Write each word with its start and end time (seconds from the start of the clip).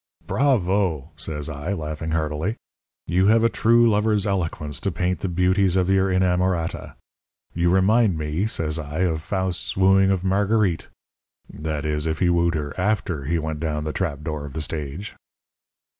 "'Bravo!' 0.25 1.11
says 1.15 1.47
I, 1.47 1.73
laughing 1.73 2.09
heartily. 2.09 2.55
'You 3.05 3.27
have 3.27 3.43
a 3.43 3.49
true 3.49 3.87
lover's 3.87 4.25
eloquence 4.25 4.79
to 4.79 4.91
paint 4.91 5.19
the 5.19 5.27
beauties 5.29 5.75
of 5.75 5.91
your 5.91 6.09
inamorata. 6.11 6.95
You 7.53 7.69
remind 7.69 8.17
me,' 8.17 8.47
says 8.47 8.79
I, 8.79 9.01
'of 9.01 9.21
Faust's 9.21 9.77
wooing 9.77 10.09
of 10.09 10.23
Marguerite 10.23 10.87
that 11.53 11.85
is, 11.85 12.07
if 12.07 12.17
he 12.17 12.31
wooed 12.31 12.55
her 12.55 12.73
after 12.79 13.25
he 13.25 13.37
went 13.37 13.59
down 13.59 13.83
the 13.83 13.93
trap 13.93 14.23
door 14.23 14.43
of 14.43 14.53
the 14.53 14.61
stage.' 14.63 15.13